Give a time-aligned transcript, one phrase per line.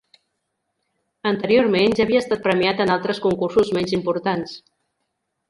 [1.31, 4.59] Anteriorment ja havia estat premiat en altres concursos menys importants.